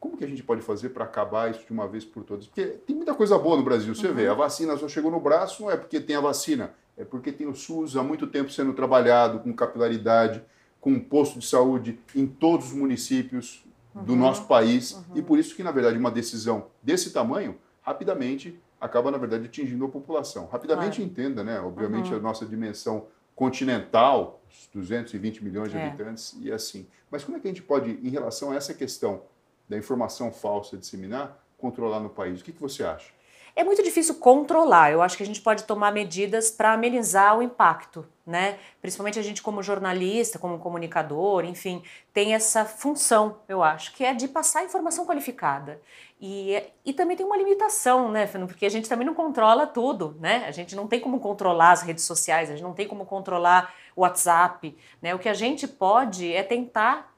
Como 0.00 0.16
que 0.16 0.24
a 0.24 0.28
gente 0.28 0.42
pode 0.42 0.62
fazer 0.62 0.90
para 0.90 1.04
acabar 1.04 1.50
isso 1.50 1.66
de 1.66 1.72
uma 1.72 1.88
vez 1.88 2.04
por 2.04 2.22
todas? 2.22 2.46
Porque 2.46 2.64
tem 2.64 2.94
muita 2.94 3.14
coisa 3.14 3.36
boa 3.36 3.56
no 3.56 3.64
Brasil. 3.64 3.94
Você 3.94 4.06
uhum. 4.06 4.14
vê, 4.14 4.28
a 4.28 4.34
vacina 4.34 4.76
só 4.76 4.88
chegou 4.88 5.10
no 5.10 5.20
braço, 5.20 5.62
não 5.62 5.70
é 5.70 5.76
porque 5.76 6.00
tem 6.00 6.14
a 6.14 6.20
vacina, 6.20 6.72
é 6.96 7.04
porque 7.04 7.32
tem 7.32 7.46
o 7.46 7.54
SUS 7.54 7.96
há 7.96 8.02
muito 8.02 8.26
tempo 8.26 8.50
sendo 8.50 8.72
trabalhado, 8.72 9.40
com 9.40 9.52
capilaridade, 9.52 10.42
com 10.80 10.92
um 10.92 11.00
posto 11.00 11.38
de 11.38 11.46
saúde 11.46 11.98
em 12.14 12.26
todos 12.26 12.68
os 12.68 12.72
municípios 12.72 13.64
do 13.94 14.12
uhum. 14.12 14.18
nosso 14.18 14.46
país. 14.46 14.92
Uhum. 14.92 15.16
E 15.16 15.22
por 15.22 15.38
isso 15.38 15.54
que, 15.54 15.62
na 15.62 15.72
verdade, 15.72 15.98
uma 15.98 16.10
decisão 16.10 16.66
desse 16.82 17.12
tamanho, 17.12 17.56
rapidamente, 17.82 18.58
acaba, 18.80 19.10
na 19.10 19.18
verdade, 19.18 19.46
atingindo 19.46 19.84
a 19.84 19.88
população. 19.88 20.46
Rapidamente 20.46 20.96
claro. 20.96 21.10
entenda, 21.10 21.42
né? 21.42 21.60
Obviamente, 21.60 22.10
uhum. 22.12 22.18
a 22.18 22.20
nossa 22.20 22.46
dimensão 22.46 23.06
continental, 23.34 24.40
220 24.72 25.44
milhões 25.44 25.70
de 25.70 25.76
é. 25.76 25.86
habitantes, 25.86 26.36
e 26.40 26.50
assim. 26.50 26.86
Mas 27.10 27.24
como 27.24 27.36
é 27.36 27.40
que 27.40 27.46
a 27.46 27.50
gente 27.50 27.62
pode, 27.62 27.90
em 27.90 28.08
relação 28.08 28.50
a 28.50 28.56
essa 28.56 28.74
questão 28.74 29.22
da 29.68 29.76
informação 29.76 30.32
falsa 30.32 30.76
disseminar, 30.76 31.38
controlar 31.56 32.00
no 32.00 32.10
país? 32.10 32.40
O 32.40 32.44
que, 32.44 32.52
que 32.52 32.60
você 32.60 32.84
acha? 32.84 33.12
É 33.58 33.64
muito 33.64 33.82
difícil 33.82 34.14
controlar. 34.14 34.92
Eu 34.92 35.02
acho 35.02 35.16
que 35.16 35.22
a 35.24 35.26
gente 35.26 35.40
pode 35.40 35.64
tomar 35.64 35.90
medidas 35.90 36.48
para 36.48 36.74
amenizar 36.74 37.36
o 37.36 37.42
impacto, 37.42 38.06
né? 38.24 38.56
Principalmente 38.80 39.18
a 39.18 39.22
gente 39.22 39.42
como 39.42 39.64
jornalista, 39.64 40.38
como 40.38 40.60
comunicador, 40.60 41.44
enfim, 41.44 41.82
tem 42.12 42.34
essa 42.34 42.64
função, 42.64 43.40
eu 43.48 43.60
acho, 43.60 43.92
que 43.96 44.04
é 44.04 44.14
de 44.14 44.28
passar 44.28 44.64
informação 44.64 45.04
qualificada. 45.04 45.82
E, 46.20 46.62
e 46.84 46.92
também 46.92 47.16
tem 47.16 47.26
uma 47.26 47.36
limitação, 47.36 48.12
né? 48.12 48.28
Porque 48.28 48.64
a 48.64 48.70
gente 48.70 48.88
também 48.88 49.04
não 49.04 49.12
controla 49.12 49.66
tudo, 49.66 50.16
né? 50.20 50.44
A 50.46 50.52
gente 50.52 50.76
não 50.76 50.86
tem 50.86 51.00
como 51.00 51.18
controlar 51.18 51.72
as 51.72 51.82
redes 51.82 52.04
sociais, 52.04 52.50
a 52.50 52.52
gente 52.52 52.62
não 52.62 52.74
tem 52.74 52.86
como 52.86 53.04
controlar 53.04 53.74
o 53.96 54.02
WhatsApp, 54.02 54.78
né? 55.02 55.16
O 55.16 55.18
que 55.18 55.28
a 55.28 55.34
gente 55.34 55.66
pode 55.66 56.32
é 56.32 56.44
tentar 56.44 57.12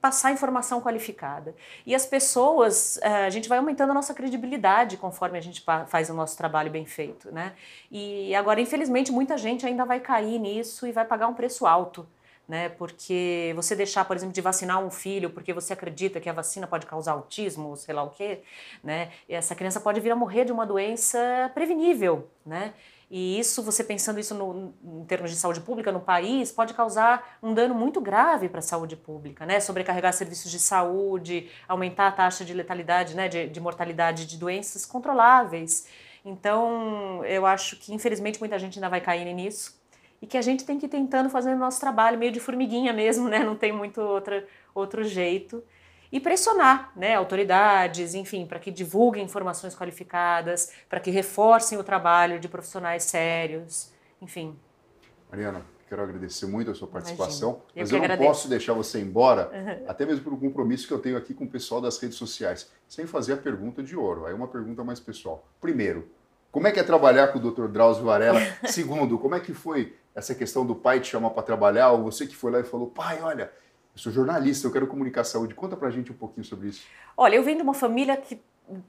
passar 0.00 0.32
informação 0.32 0.80
qualificada. 0.80 1.54
E 1.84 1.94
as 1.94 2.06
pessoas, 2.06 2.98
eh, 3.02 3.26
a 3.26 3.30
gente 3.30 3.48
vai 3.48 3.58
aumentando 3.58 3.90
a 3.90 3.94
nossa 3.94 4.14
credibilidade 4.14 4.96
conforme 4.96 5.36
a 5.38 5.40
gente 5.40 5.62
faz 5.86 6.08
o 6.08 6.14
nosso 6.14 6.36
trabalho 6.36 6.70
bem 6.70 6.86
feito, 6.86 7.30
né? 7.30 7.52
E 7.90 8.34
agora, 8.34 8.60
infelizmente, 8.60 9.12
muita 9.12 9.36
gente 9.36 9.66
ainda 9.66 9.84
vai 9.84 10.00
cair 10.00 10.38
nisso 10.38 10.86
e 10.86 10.92
vai 10.92 11.04
pagar 11.04 11.28
um 11.28 11.34
preço 11.34 11.66
alto. 11.66 12.06
Né, 12.48 12.68
porque 12.68 13.52
você 13.54 13.76
deixar, 13.76 14.04
por 14.04 14.16
exemplo, 14.16 14.34
de 14.34 14.40
vacinar 14.40 14.84
um 14.84 14.90
filho 14.90 15.30
porque 15.30 15.52
você 15.52 15.72
acredita 15.72 16.18
que 16.18 16.28
a 16.28 16.32
vacina 16.32 16.66
pode 16.66 16.84
causar 16.84 17.12
autismo, 17.12 17.76
sei 17.76 17.94
lá 17.94 18.02
o 18.02 18.10
quê, 18.10 18.42
né? 18.82 19.12
Essa 19.28 19.54
criança 19.54 19.78
pode 19.80 20.00
vir 20.00 20.10
a 20.10 20.16
morrer 20.16 20.46
de 20.46 20.50
uma 20.50 20.66
doença 20.66 21.48
prevenível, 21.54 22.28
né? 22.44 22.74
E 23.10 23.40
isso, 23.40 23.60
você 23.60 23.82
pensando 23.82 24.20
isso 24.20 24.34
no, 24.36 24.72
em 24.84 25.04
termos 25.04 25.32
de 25.32 25.36
saúde 25.36 25.60
pública 25.60 25.90
no 25.90 25.98
país, 26.00 26.52
pode 26.52 26.72
causar 26.74 27.38
um 27.42 27.52
dano 27.52 27.74
muito 27.74 28.00
grave 28.00 28.48
para 28.48 28.60
a 28.60 28.62
saúde 28.62 28.94
pública, 28.94 29.44
né? 29.44 29.58
Sobrecarregar 29.58 30.12
serviços 30.12 30.48
de 30.48 30.60
saúde, 30.60 31.48
aumentar 31.66 32.06
a 32.06 32.12
taxa 32.12 32.44
de 32.44 32.54
letalidade, 32.54 33.16
né? 33.16 33.28
de, 33.28 33.48
de 33.48 33.60
mortalidade 33.60 34.26
de 34.26 34.36
doenças 34.38 34.86
controláveis. 34.86 35.88
Então, 36.24 37.24
eu 37.24 37.44
acho 37.44 37.76
que 37.76 37.92
infelizmente 37.92 38.38
muita 38.38 38.56
gente 38.60 38.78
ainda 38.78 38.88
vai 38.88 39.00
cair 39.00 39.24
nisso 39.34 39.80
e 40.22 40.26
que 40.26 40.38
a 40.38 40.42
gente 40.42 40.64
tem 40.64 40.78
que 40.78 40.86
ir 40.86 40.90
tentando 40.90 41.28
fazer 41.28 41.54
o 41.54 41.58
nosso 41.58 41.80
trabalho 41.80 42.16
meio 42.16 42.30
de 42.30 42.38
formiguinha 42.38 42.92
mesmo, 42.92 43.28
né? 43.28 43.40
Não 43.40 43.56
tem 43.56 43.72
muito 43.72 44.00
outra, 44.00 44.46
outro 44.72 45.02
jeito 45.02 45.64
e 46.12 46.18
pressionar 46.18 46.92
né, 46.96 47.14
autoridades, 47.14 48.14
enfim, 48.14 48.46
para 48.46 48.58
que 48.58 48.70
divulguem 48.70 49.24
informações 49.24 49.74
qualificadas, 49.74 50.72
para 50.88 51.00
que 51.00 51.10
reforcem 51.10 51.78
o 51.78 51.84
trabalho 51.84 52.40
de 52.40 52.48
profissionais 52.48 53.04
sérios, 53.04 53.92
enfim. 54.20 54.58
Mariana, 55.30 55.64
quero 55.88 56.02
agradecer 56.02 56.46
muito 56.46 56.70
a 56.70 56.74
sua 56.74 56.88
participação, 56.88 57.62
eu 57.74 57.82
mas 57.82 57.90
eu 57.90 57.98
não 57.98 58.04
agradeço. 58.04 58.28
posso 58.28 58.48
deixar 58.48 58.72
você 58.72 59.00
embora, 59.00 59.50
uhum. 59.54 59.88
até 59.88 60.04
mesmo 60.04 60.24
por 60.24 60.32
um 60.32 60.38
compromisso 60.38 60.86
que 60.86 60.94
eu 60.94 60.98
tenho 60.98 61.16
aqui 61.16 61.34
com 61.34 61.44
o 61.44 61.48
pessoal 61.48 61.80
das 61.80 61.98
redes 61.98 62.16
sociais, 62.16 62.70
sem 62.88 63.06
fazer 63.06 63.34
a 63.34 63.36
pergunta 63.36 63.82
de 63.82 63.96
ouro. 63.96 64.26
Aí 64.26 64.34
uma 64.34 64.48
pergunta 64.48 64.82
mais 64.82 65.00
pessoal. 65.00 65.46
Primeiro, 65.60 66.08
como 66.50 66.66
é 66.66 66.72
que 66.72 66.80
é 66.80 66.82
trabalhar 66.82 67.28
com 67.28 67.38
o 67.38 67.50
Dr. 67.50 67.68
Drauzio 67.68 68.04
Varela? 68.04 68.40
Segundo, 68.66 69.18
como 69.18 69.36
é 69.36 69.40
que 69.40 69.54
foi 69.54 69.96
essa 70.14 70.34
questão 70.34 70.66
do 70.66 70.74
pai 70.74 71.00
te 71.00 71.08
chamar 71.08 71.30
para 71.30 71.42
trabalhar, 71.42 71.90
ou 71.90 72.02
você 72.02 72.26
que 72.26 72.36
foi 72.36 72.50
lá 72.50 72.60
e 72.60 72.64
falou, 72.64 72.88
pai, 72.88 73.20
olha, 73.22 73.52
eu 73.94 73.98
sou 73.98 74.12
jornalista, 74.12 74.66
eu 74.66 74.72
quero 74.72 74.86
comunicar 74.86 75.24
saúde. 75.24 75.54
Conta 75.54 75.76
pra 75.76 75.90
gente 75.90 76.12
um 76.12 76.14
pouquinho 76.14 76.44
sobre 76.44 76.68
isso. 76.68 76.82
Olha, 77.16 77.36
eu 77.36 77.42
venho 77.42 77.58
de 77.58 77.62
uma 77.62 77.74
família 77.74 78.16
que 78.16 78.40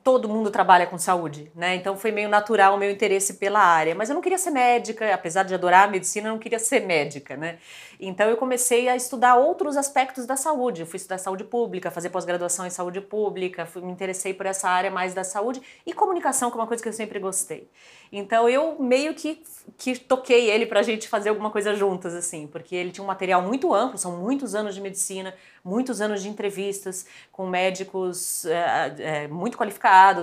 todo 0.03 0.29
mundo 0.29 0.51
trabalha 0.51 0.85
com 0.85 0.97
saúde, 0.97 1.51
né? 1.55 1.75
Então 1.75 1.97
foi 1.97 2.11
meio 2.11 2.29
natural 2.29 2.75
o 2.75 2.77
meu 2.77 2.91
interesse 2.91 3.35
pela 3.35 3.59
área, 3.59 3.95
mas 3.95 4.09
eu 4.09 4.13
não 4.13 4.21
queria 4.21 4.37
ser 4.37 4.51
médica, 4.51 5.13
apesar 5.13 5.43
de 5.43 5.53
adorar 5.53 5.87
a 5.87 5.91
medicina, 5.91 6.27
eu 6.27 6.33
não 6.33 6.39
queria 6.39 6.59
ser 6.59 6.81
médica, 6.81 7.35
né? 7.35 7.57
Então 7.99 8.29
eu 8.29 8.37
comecei 8.37 8.89
a 8.89 8.95
estudar 8.95 9.35
outros 9.35 9.77
aspectos 9.77 10.25
da 10.25 10.35
saúde. 10.35 10.81
Eu 10.81 10.87
fui 10.87 10.97
estudar 10.97 11.17
saúde 11.17 11.43
pública, 11.43 11.91
fazer 11.91 12.09
pós-graduação 12.09 12.65
em 12.65 12.69
saúde 12.69 13.01
pública, 13.01 13.65
fui, 13.65 13.81
me 13.81 13.91
interessei 13.91 14.33
por 14.33 14.45
essa 14.45 14.69
área 14.69 14.89
mais 14.89 15.13
da 15.13 15.23
saúde 15.23 15.61
e 15.85 15.93
comunicação, 15.93 16.49
que 16.49 16.57
é 16.57 16.59
uma 16.59 16.67
coisa 16.67 16.81
que 16.81 16.89
eu 16.89 16.93
sempre 16.93 17.19
gostei. 17.19 17.69
Então 18.11 18.49
eu 18.49 18.77
meio 18.79 19.13
que, 19.13 19.41
que 19.77 19.97
toquei 19.97 20.49
ele 20.49 20.65
para 20.65 20.81
a 20.81 20.83
gente 20.83 21.07
fazer 21.07 21.29
alguma 21.29 21.49
coisa 21.49 21.73
juntas, 21.73 22.13
assim, 22.13 22.45
porque 22.45 22.75
ele 22.75 22.91
tinha 22.91 23.03
um 23.03 23.07
material 23.07 23.41
muito 23.41 23.73
amplo, 23.73 23.97
são 23.97 24.17
muitos 24.17 24.53
anos 24.53 24.75
de 24.75 24.81
medicina, 24.81 25.33
muitos 25.63 26.01
anos 26.01 26.21
de 26.21 26.27
entrevistas 26.27 27.05
com 27.31 27.47
médicos 27.47 28.45
é, 28.45 28.95
é, 28.99 29.27
muito 29.27 29.57
qualificados. 29.57 29.70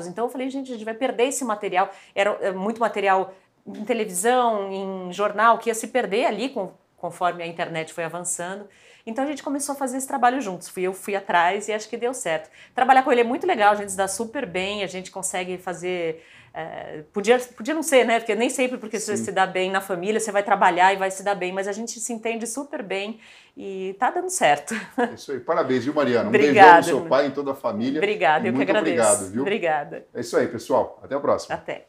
Então 0.06 0.24
eu 0.26 0.30
falei, 0.30 0.50
gente, 0.50 0.70
a 0.70 0.74
gente 0.74 0.84
vai 0.84 0.94
perder 0.94 1.24
esse 1.24 1.44
material. 1.44 1.90
Era 2.14 2.30
é, 2.40 2.52
muito 2.52 2.80
material 2.80 3.34
em 3.66 3.84
televisão, 3.84 4.72
em 4.72 5.12
jornal, 5.12 5.58
que 5.58 5.68
ia 5.68 5.74
se 5.74 5.88
perder 5.88 6.26
ali 6.26 6.48
com, 6.48 6.72
conforme 6.96 7.42
a 7.42 7.46
internet 7.46 7.92
foi 7.92 8.04
avançando. 8.04 8.68
Então 9.08 9.24
a 9.24 9.26
gente 9.26 9.42
começou 9.42 9.74
a 9.74 9.76
fazer 9.76 9.96
esse 9.96 10.06
trabalho 10.06 10.40
juntos. 10.40 10.68
Fui 10.68 10.82
eu 10.82 10.92
fui 10.92 11.16
atrás 11.16 11.68
e 11.68 11.72
acho 11.72 11.88
que 11.88 11.96
deu 11.96 12.12
certo. 12.12 12.50
Trabalhar 12.74 13.02
com 13.02 13.10
ele 13.10 13.22
é 13.22 13.24
muito 13.24 13.46
legal, 13.46 13.72
a 13.72 13.76
gente 13.76 13.90
se 13.90 13.96
dá 13.96 14.06
super 14.08 14.46
bem, 14.46 14.84
a 14.84 14.86
gente 14.86 15.10
consegue 15.10 15.58
fazer 15.58 16.22
é, 16.54 17.02
podia, 17.12 17.38
podia 17.38 17.74
não 17.74 17.82
ser, 17.82 18.04
né? 18.04 18.18
Porque 18.18 18.34
nem 18.34 18.50
sempre 18.50 18.78
porque 18.78 18.98
Sim. 18.98 19.16
você 19.16 19.24
se 19.24 19.32
dá 19.32 19.46
bem 19.46 19.70
na 19.70 19.80
família, 19.80 20.18
você 20.18 20.32
vai 20.32 20.42
trabalhar 20.42 20.92
e 20.92 20.96
vai 20.96 21.10
se 21.10 21.22
dar 21.22 21.34
bem, 21.34 21.52
mas 21.52 21.68
a 21.68 21.72
gente 21.72 22.00
se 22.00 22.12
entende 22.12 22.46
super 22.46 22.82
bem 22.82 23.20
e 23.56 23.94
tá 23.98 24.10
dando 24.10 24.30
certo. 24.30 24.74
É 24.98 25.14
isso 25.14 25.32
aí. 25.32 25.40
Parabéns, 25.40 25.84
viu, 25.84 25.94
Mariana? 25.94 26.24
Um 26.24 26.28
Obrigada. 26.28 26.72
beijão 26.74 26.76
no 26.76 27.00
seu 27.00 27.08
pai, 27.08 27.26
em 27.26 27.30
toda 27.30 27.52
a 27.52 27.54
família. 27.54 27.98
Obrigada, 27.98 28.46
eu 28.46 28.52
Muito 28.52 28.64
que 28.66 28.70
agradeço. 28.70 29.02
obrigado, 29.02 29.32
viu? 29.32 29.42
Obrigada. 29.42 30.06
É 30.14 30.20
isso 30.20 30.36
aí, 30.36 30.48
pessoal. 30.48 31.00
Até 31.02 31.14
a 31.14 31.20
próxima. 31.20 31.54
Até. 31.54 31.87